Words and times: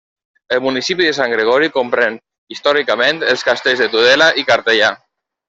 El 0.55 0.61
municipi 0.67 1.09
de 1.09 1.11
Sant 1.17 1.29
Gregori 1.33 1.67
comprèn, 1.75 2.17
històricament, 2.55 3.21
els 3.35 3.45
castells 3.51 3.85
de 3.85 3.89
Tudela 3.93 4.33
i 4.43 4.47
Cartellà. 4.51 4.91